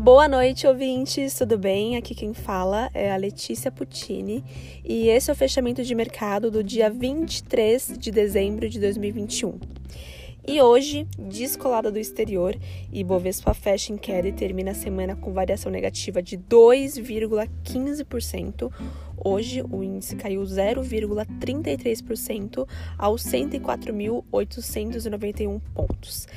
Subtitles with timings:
[0.00, 1.96] Boa noite, ouvintes, tudo bem?
[1.96, 4.44] Aqui quem fala é a Letícia Puccini
[4.84, 9.58] e esse é o fechamento de mercado do dia 23 de dezembro de 2021.
[10.46, 12.56] E hoje, descolada do exterior,
[12.92, 18.70] Ibovespa fecha em queda e termina a semana com variação negativa de 2,15%.
[19.24, 26.28] Hoje, o índice caiu 0,33% aos 104.891 pontos.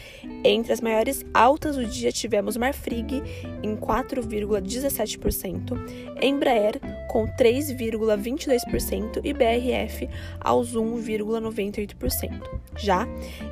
[0.43, 3.21] Entre as maiores altas do dia, tivemos Marfrig
[3.63, 5.77] em 4,17%,
[6.21, 12.41] Embraer com 3,22% e BRF aos 1,98%.
[12.77, 13.07] Já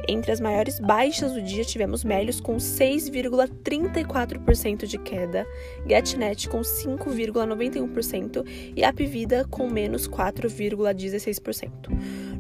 [0.07, 5.45] entre as maiores baixas do dia, tivemos Melios com 6,34% de queda,
[5.85, 8.83] GetNet com 5,91% e
[9.19, 11.89] Apvida com menos 4,16%.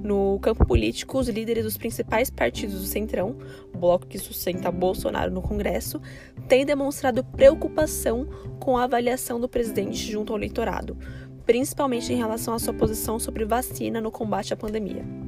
[0.01, 3.35] No campo político, os líderes dos principais partidos do Centrão,
[3.77, 6.01] bloco que sustenta Bolsonaro no Congresso,
[6.47, 8.25] têm demonstrado preocupação
[8.61, 10.97] com a avaliação do presidente junto ao eleitorado,
[11.45, 15.18] principalmente em relação à sua posição sobre vacina no combate à pandemia.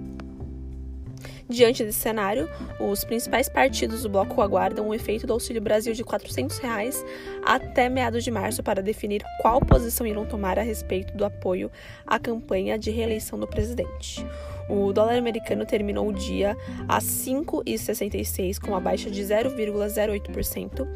[1.52, 2.50] Diante desse cenário,
[2.80, 7.04] os principais partidos do bloco aguardam o efeito do Auxílio Brasil de 400 reais
[7.44, 11.70] até meados de março para definir qual posição irão tomar a respeito do apoio
[12.08, 14.26] à campanha de reeleição do presidente.
[14.72, 16.56] O dólar americano terminou o dia
[16.88, 20.88] a 5,66 com uma baixa de 0,08%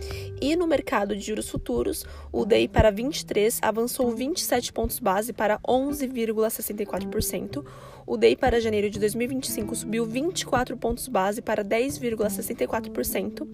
[0.42, 5.60] e no mercado de juros futuros, o DI para 23 avançou 27 pontos base para
[5.60, 7.66] 11,64%.
[8.08, 13.48] O DI para janeiro de 2025 subiu 24 pontos base para 10,64%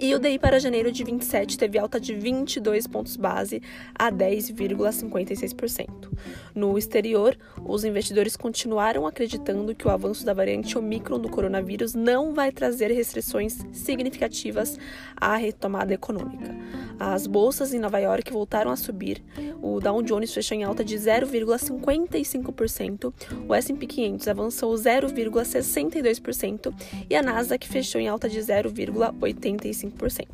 [0.00, 3.60] e o DI para janeiro de 27 teve alta de 22 pontos base
[3.94, 6.08] a 10,56%.
[6.54, 12.32] No exterior, os investidores continuaram acreditando que o avanço da variante Omicron do coronavírus não
[12.34, 14.78] vai trazer restrições significativas
[15.16, 16.54] à retomada econômica.
[16.98, 19.22] As bolsas em Nova York voltaram a subir.
[19.62, 23.12] O Dow Jones fechou em alta de 0,55%,
[23.48, 26.74] o S&P 500 avançou 0,62%
[27.08, 30.26] e a Nasdaq fechou em alta de 0,85%.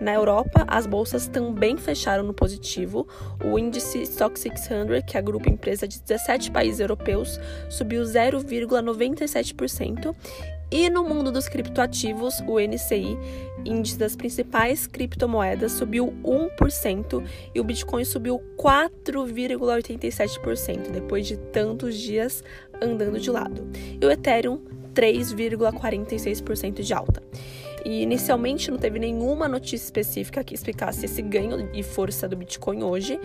[0.00, 3.08] Na Europa, as bolsas também fecharam no positivo.
[3.42, 8.04] O índice Stock 600, que agrupa empresas de 17 países europeus, subiu
[8.38, 10.14] 0,97%.
[10.68, 13.16] E no mundo dos criptoativos, o NCI,
[13.64, 22.42] índice das principais criptomoedas, subiu 1% e o Bitcoin subiu 4,87% depois de tantos dias
[22.82, 23.64] andando de lado.
[24.00, 24.60] E o Ethereum
[24.92, 27.22] 3,46% de alta.
[27.86, 32.82] E inicialmente não teve nenhuma notícia específica que explicasse esse ganho e força do Bitcoin
[32.82, 33.16] hoje,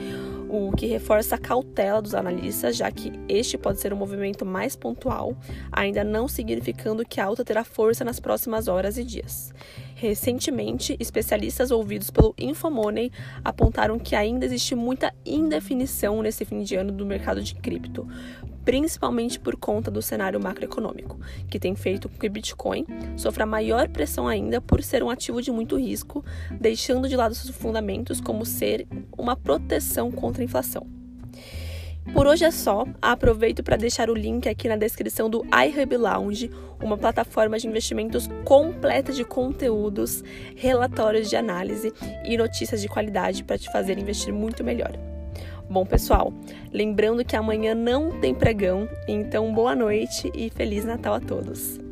[0.47, 4.75] o que reforça a cautela dos analistas, já que este pode ser um movimento mais
[4.75, 5.35] pontual,
[5.71, 9.51] ainda não significando que a alta terá força nas próximas horas e dias.
[9.95, 13.11] Recentemente, especialistas ouvidos pelo Infomoney
[13.43, 18.07] apontaram que ainda existe muita indefinição nesse fim de ano do mercado de cripto,
[18.63, 21.19] principalmente por conta do cenário macroeconômico,
[21.49, 22.85] que tem feito com que Bitcoin
[23.17, 26.23] sofra maior pressão ainda por ser um ativo de muito risco,
[26.59, 28.85] deixando de lado seus fundamentos como ser
[29.17, 30.85] uma proteção contra a inflação.
[32.13, 32.85] Por hoje é só.
[33.01, 36.51] Aproveito para deixar o link aqui na descrição do iHub Lounge,
[36.81, 40.23] uma plataforma de investimentos completa de conteúdos,
[40.55, 41.93] relatórios de análise
[42.25, 44.91] e notícias de qualidade para te fazer investir muito melhor.
[45.69, 46.33] Bom, pessoal,
[46.73, 51.90] lembrando que amanhã não tem pregão, então boa noite e feliz Natal a todos.